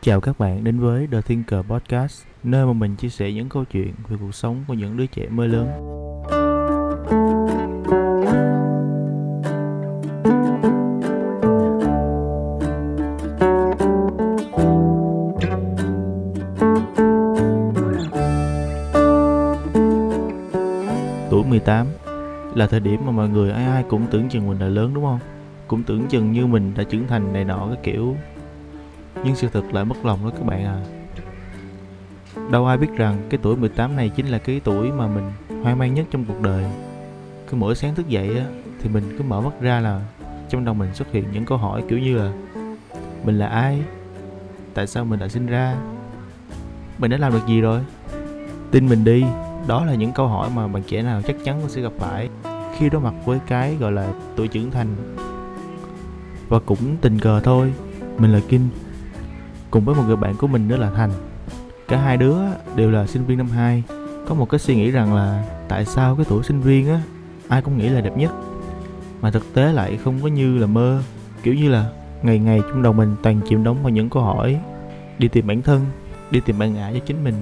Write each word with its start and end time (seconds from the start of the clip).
Chào 0.00 0.20
các 0.20 0.38
bạn 0.38 0.64
đến 0.64 0.80
với 0.80 1.06
The 1.12 1.20
Thinker 1.20 1.60
Podcast, 1.68 2.24
nơi 2.42 2.66
mà 2.66 2.72
mình 2.72 2.96
chia 2.96 3.08
sẻ 3.08 3.32
những 3.32 3.48
câu 3.48 3.64
chuyện 3.64 3.94
về 4.08 4.16
cuộc 4.20 4.34
sống 4.34 4.64
của 4.68 4.74
những 4.74 4.96
đứa 4.96 5.06
trẻ 5.06 5.28
mới 5.28 5.48
lớn. 5.48 5.68
Tuổi 21.30 21.44
18 21.44 21.86
là 22.54 22.66
thời 22.66 22.80
điểm 22.80 23.00
mà 23.06 23.12
mọi 23.12 23.28
người 23.28 23.50
ai 23.50 23.64
ai 23.64 23.84
cũng 23.88 24.06
tưởng 24.10 24.28
chừng 24.28 24.48
mình 24.48 24.58
đã 24.58 24.66
lớn 24.66 24.94
đúng 24.94 25.04
không? 25.04 25.18
Cũng 25.66 25.82
tưởng 25.82 26.06
chừng 26.08 26.32
như 26.32 26.46
mình 26.46 26.74
đã 26.76 26.84
trưởng 26.84 27.06
thành 27.06 27.32
này 27.32 27.44
nọ 27.44 27.66
cái 27.68 27.78
kiểu 27.82 28.16
nhưng 29.24 29.34
sự 29.34 29.48
thật 29.52 29.62
lại 29.72 29.84
mất 29.84 30.04
lòng 30.04 30.24
đó 30.24 30.30
các 30.30 30.46
bạn 30.46 30.64
à 30.64 30.80
Đâu 32.50 32.66
ai 32.66 32.76
biết 32.76 32.88
rằng 32.96 33.26
cái 33.30 33.40
tuổi 33.42 33.56
18 33.56 33.96
này 33.96 34.08
chính 34.08 34.26
là 34.26 34.38
cái 34.38 34.60
tuổi 34.64 34.92
mà 34.92 35.06
mình 35.06 35.32
hoang 35.62 35.78
mang 35.78 35.94
nhất 35.94 36.06
trong 36.10 36.24
cuộc 36.24 36.40
đời 36.40 36.64
Cứ 37.48 37.56
mỗi 37.56 37.74
sáng 37.74 37.94
thức 37.94 38.08
dậy 38.08 38.38
á, 38.38 38.44
thì 38.82 38.88
mình 38.88 39.14
cứ 39.18 39.24
mở 39.24 39.40
mắt 39.40 39.60
ra 39.60 39.80
là 39.80 40.00
trong 40.48 40.64
đầu 40.64 40.74
mình 40.74 40.94
xuất 40.94 41.12
hiện 41.12 41.24
những 41.32 41.44
câu 41.44 41.58
hỏi 41.58 41.82
kiểu 41.88 41.98
như 41.98 42.16
là 42.16 42.32
Mình 43.24 43.38
là 43.38 43.46
ai? 43.46 43.82
Tại 44.74 44.86
sao 44.86 45.04
mình 45.04 45.20
đã 45.20 45.28
sinh 45.28 45.46
ra? 45.46 45.76
Mình 46.98 47.10
đã 47.10 47.16
làm 47.16 47.32
được 47.32 47.46
gì 47.46 47.60
rồi? 47.60 47.80
Tin 48.70 48.88
mình 48.88 49.04
đi, 49.04 49.24
đó 49.66 49.84
là 49.84 49.94
những 49.94 50.12
câu 50.12 50.28
hỏi 50.28 50.50
mà 50.54 50.68
bạn 50.68 50.82
trẻ 50.86 51.02
nào 51.02 51.22
chắc 51.22 51.36
chắn 51.44 51.60
sẽ 51.68 51.80
gặp 51.80 51.92
phải 51.98 52.28
khi 52.76 52.88
đối 52.90 53.00
mặt 53.00 53.14
với 53.24 53.38
cái 53.46 53.76
gọi 53.80 53.92
là 53.92 54.12
tuổi 54.36 54.48
trưởng 54.48 54.70
thành 54.70 54.88
và 56.48 56.58
cũng 56.58 56.96
tình 57.00 57.18
cờ 57.18 57.40
thôi 57.40 57.72
mình 58.18 58.32
là 58.32 58.40
kinh 58.48 58.68
cùng 59.70 59.84
với 59.84 59.94
một 59.94 60.02
người 60.06 60.16
bạn 60.16 60.34
của 60.36 60.46
mình 60.46 60.68
nữa 60.68 60.76
là 60.76 60.90
Thành. 60.90 61.10
Cả 61.88 61.98
hai 61.98 62.16
đứa 62.16 62.36
đều 62.76 62.90
là 62.90 63.06
sinh 63.06 63.24
viên 63.24 63.38
năm 63.38 63.48
2 63.48 63.82
Có 64.28 64.34
một 64.34 64.48
cái 64.50 64.58
suy 64.58 64.76
nghĩ 64.76 64.90
rằng 64.90 65.14
là 65.14 65.44
tại 65.68 65.84
sao 65.84 66.16
cái 66.16 66.26
tuổi 66.28 66.42
sinh 66.42 66.60
viên 66.60 66.88
á, 66.88 67.00
ai 67.48 67.62
cũng 67.62 67.78
nghĩ 67.78 67.88
là 67.88 68.00
đẹp 68.00 68.16
nhất, 68.16 68.30
mà 69.20 69.30
thực 69.30 69.54
tế 69.54 69.72
lại 69.72 69.98
không 70.04 70.18
có 70.22 70.28
như 70.28 70.58
là 70.58 70.66
mơ. 70.66 71.02
Kiểu 71.42 71.54
như 71.54 71.68
là 71.68 71.90
ngày 72.22 72.38
ngày 72.38 72.60
trong 72.68 72.82
đầu 72.82 72.92
mình 72.92 73.16
toàn 73.22 73.40
chìm 73.48 73.64
đóng 73.64 73.82
vào 73.82 73.90
những 73.90 74.10
câu 74.10 74.22
hỏi, 74.22 74.60
đi 75.18 75.28
tìm 75.28 75.46
bản 75.46 75.62
thân, 75.62 75.86
đi 76.30 76.40
tìm 76.40 76.58
bạn 76.58 76.74
ngã 76.74 76.90
cho 76.92 76.98
chính 77.06 77.24
mình. 77.24 77.34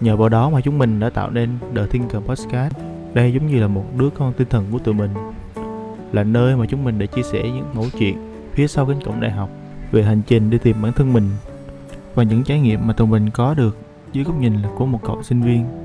Nhờ 0.00 0.16
vào 0.16 0.28
đó 0.28 0.50
mà 0.50 0.60
chúng 0.60 0.78
mình 0.78 1.00
đã 1.00 1.10
tạo 1.10 1.30
nên 1.30 1.58
The 1.76 1.86
Thinker 1.86 2.22
Podcast. 2.22 2.74
Đây 3.14 3.32
giống 3.32 3.46
như 3.46 3.60
là 3.60 3.68
một 3.68 3.84
đứa 3.98 4.10
con 4.10 4.32
tinh 4.32 4.48
thần 4.50 4.66
của 4.72 4.78
tụi 4.78 4.94
mình, 4.94 5.10
là 6.12 6.24
nơi 6.24 6.56
mà 6.56 6.66
chúng 6.66 6.84
mình 6.84 6.98
để 6.98 7.06
chia 7.06 7.22
sẻ 7.22 7.42
những 7.42 7.66
mẫu 7.74 7.86
chuyện 7.98 8.32
phía 8.52 8.66
sau 8.66 8.86
cánh 8.86 9.00
cổng 9.04 9.20
đại 9.20 9.30
học 9.30 9.50
về 9.92 10.02
hành 10.02 10.22
trình 10.26 10.50
đi 10.50 10.58
tìm 10.58 10.82
bản 10.82 10.92
thân 10.92 11.12
mình 11.12 11.30
và 12.14 12.22
những 12.22 12.44
trải 12.44 12.60
nghiệm 12.60 12.86
mà 12.86 12.92
tụi 12.92 13.06
mình 13.06 13.30
có 13.30 13.54
được 13.54 13.76
dưới 14.12 14.24
góc 14.24 14.40
nhìn 14.40 14.54
của 14.76 14.86
một 14.86 15.00
cậu 15.04 15.22
sinh 15.22 15.42
viên. 15.42 15.81